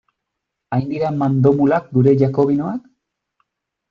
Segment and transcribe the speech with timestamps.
[0.77, 2.81] Hain dira mandomulak gure jakobinoak?